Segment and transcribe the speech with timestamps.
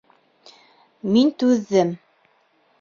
[1.17, 1.95] Мин түҙҙем.